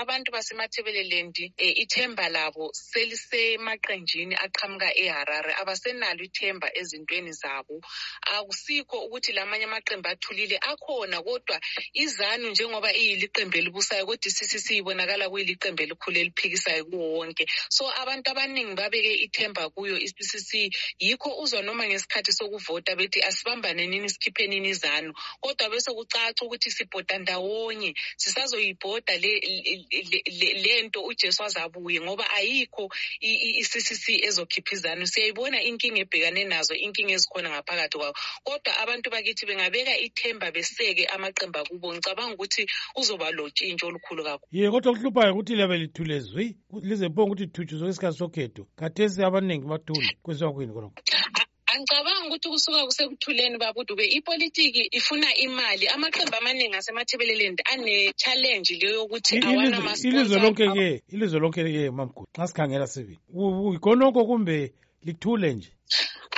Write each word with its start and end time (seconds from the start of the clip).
abantu 0.00 0.32
basemathebelelendi 0.32 1.44
um 1.46 1.52
e, 1.58 1.68
eh, 1.68 1.78
ithemba 1.82 2.28
labo 2.28 2.70
selisemaqenjini 2.72 4.34
aqhamuka 4.46 4.88
eharare 5.04 5.52
abasenalo 5.62 6.20
ithemba 6.28 6.68
ezintweni 6.80 7.32
zabo 7.32 7.80
akusikho 8.36 8.96
ukuthi 9.06 9.32
la 9.32 9.44
manye 9.46 9.64
amaqembu 9.68 10.08
athulile 10.08 10.56
akhona 10.60 11.18
kodwa 11.24 11.56
izanu 11.92 12.50
njengoba 12.52 12.90
iyiliqembu 12.92 13.54
elibusayo 13.58 14.04
kodwa 14.06 14.26
isisi 14.30 14.58
siyibonakala 14.60 15.24
kuyiliqembu 15.32 15.80
elikhulu 15.84 16.16
eliphikisayo 16.22 16.84
kuwo 16.84 17.06
wonke 17.18 17.44
so 17.70 17.88
abantu 17.90 18.28
abaningi 18.32 18.74
babeke 18.76 19.12
ithemba 19.24 19.70
kuyo 19.72 19.96
i-ccc 19.98 20.50
yikho 21.00 21.30
uzwa 21.40 21.62
noma 21.64 21.86
ngesikhathi 21.88 22.32
sokuvota 22.36 22.92
bethi 22.98 23.22
asibambanenini 23.24 24.10
sikhiphenini 24.12 24.68
izanu 24.76 25.14
kodwa 25.40 25.66
bese 25.72 25.88
kucaca 25.96 26.42
ukuthi 26.44 26.68
sibhoda 26.70 27.16
ndawonye 27.24 27.94
sisazoyibhoda 28.20 29.12
lento 30.64 31.00
uJesu 31.04 31.42
azabuye 31.44 32.00
ngoba 32.00 32.24
ayikho 32.38 32.84
iCCC 33.60 34.04
ezokhiphizana 34.28 35.04
siyayibona 35.12 35.58
inkinga 35.68 36.00
ebhekane 36.04 36.42
nazo 36.52 36.74
inkinga 36.84 37.12
ezikhona 37.18 37.48
ngaphakathi 37.50 37.96
kwawo 38.00 38.14
kodwa 38.46 38.72
abantu 38.82 39.06
bakithi 39.14 39.44
bengabeka 39.48 39.92
ithemba 40.06 40.46
beseke 40.54 41.04
amaqemba 41.14 41.60
kubo 41.68 41.86
ngicabanga 41.94 42.34
ukuthi 42.34 42.62
kuzoba 42.94 43.26
lotshintsho 43.36 43.84
olukhulu 43.88 44.20
kakhulu 44.28 44.48
ye 44.58 44.66
kodwa 44.72 44.88
okuhluphayo 44.92 45.30
ukuthi 45.32 45.52
liyabe 45.56 45.76
lithule 45.82 46.16
zwi 46.28 46.46
lize 46.86 47.06
bonga 47.14 47.28
ukuthi 47.32 47.46
thutshuzwe 47.54 47.88
isikhathi 47.90 48.18
sokhetho 48.22 48.62
kathesi 48.78 49.18
abaningi 49.26 49.66
bathule 49.72 50.10
kwenziwa 50.24 50.50
kwini 50.54 50.72
khonokho 50.74 50.98
Angicabanga 51.76 52.26
ukuthi 52.28 52.48
kusuka 52.48 52.86
kusekuthuleni 52.86 53.58
babudube 53.58 54.04
ipolitiki 54.16 54.82
ifuna 54.98 55.28
imali 55.46 55.84
amaqembu 55.94 56.34
amaningi 56.40 56.76
asemathebeleleni 56.80 57.60
ane-challenge 57.72 58.70
leyo 58.80 58.94
yokuthi 59.00 59.34
awanailizwe 59.48 60.36
lonke-ke 60.44 60.88
ilizwe 61.14 61.38
lonke-ke 61.42 61.84
mamgudu 61.96 62.28
xa 62.36 62.44
sikhangela 62.48 62.86
sivini 62.92 63.20
konoko 63.84 64.20
kumbe 64.28 64.58
lithule 65.06 65.48
nje 65.56 65.70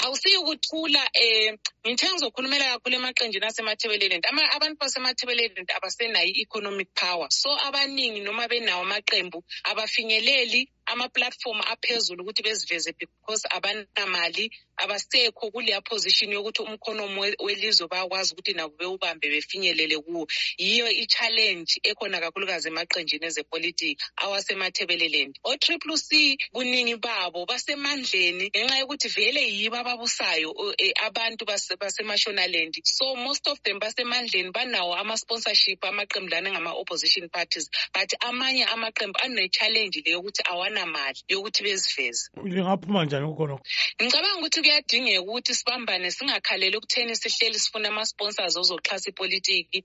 awusiyikuthula 0.05 1.03
um 1.03 1.23
eh, 1.23 1.53
ngithe 1.93 2.11
ngizokhulumela 2.13 2.65
kakhulu 2.73 2.95
emaqenjini 2.97 3.47
asemathebelelent 3.49 4.25
abantu 4.57 4.77
basemathebelelent 4.81 5.69
abasenayo 5.77 6.31
i-economic 6.37 6.89
power 6.95 7.29
so 7.31 7.51
abaningi 7.67 8.21
noma 8.21 8.49
benawo 8.49 8.83
amaqembu 8.85 9.43
abafinyeleli 9.65 10.69
amaplatform 10.89 11.61
aphezulu 11.69 12.23
ukuthi 12.25 12.43
beziveze 12.43 12.93
because 12.99 13.45
abanamali 13.51 14.51
abasekho 14.77 15.51
kuleya 15.53 15.81
position 15.85 16.33
yokuthi 16.33 16.63
umkhonomo 16.65 17.21
welizwe 17.41 17.89
bayakwazi 17.89 18.33
ukuthi 18.35 18.53
nabo 18.57 18.75
bewubambe 18.77 19.29
befinyelele 19.29 19.99
kuwo 20.01 20.27
yiyo 20.59 20.89
i-challenge 20.89 21.77
ekhona 21.85 22.21
kakhulukazi 22.21 22.69
emaqenjini 22.73 23.27
ezepolitiki 23.29 24.01
awasemathebeleleni 24.17 25.33
o-triple 25.45 25.97
c 25.97 26.37
kuningi 26.53 26.97
babo 26.97 27.45
basemandleni 27.45 28.49
ngenxa 28.49 28.77
yokuthi 28.81 29.09
vele 29.09 29.41
yibo 29.45 29.77
ababusayo 29.77 30.49
eh, 30.81 30.93
abantu 31.05 31.45
basemashonaland 31.79 32.75
so 32.85 33.15
most 33.17 33.47
of 33.49 33.59
them 33.65 33.79
basemandleni 33.81 34.51
banawo 34.53 34.97
ama-sponsorship 34.99 35.81
amaqembu 35.85 36.29
lana 36.31 36.51
angama-opposition 36.51 37.29
parties 37.31 37.71
but 37.95 38.09
amanye 38.29 38.65
amaqembu 38.65 39.19
anechallenji 39.25 40.03
le 40.03 40.11
yokuthi 40.13 40.43
awanamali 40.51 41.19
yokuthi 41.33 41.63
beziveze 41.65 42.23
lingaphuma 42.45 43.05
njani 43.05 43.27
kukhonokho 43.31 43.63
ngicabanga 44.03 44.37
ukuthi 44.39 44.59
kuyadingeka 44.65 45.21
ukuthi 45.23 45.53
sibambane 45.59 46.07
singakhaleli 46.11 46.77
ukutheni 46.79 47.13
sihleli 47.21 47.59
sifuna 47.63 47.87
ama-sponsors 47.93 48.55
ozoxhasa 48.61 49.07
ipolitiki 49.13 49.77